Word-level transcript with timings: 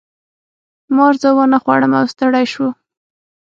مار 0.95 1.13
زه 1.21 1.29
ونه 1.35 1.57
خوړم 1.63 1.91
او 1.99 2.05
ستړی 2.13 2.45
شو. 2.53 2.67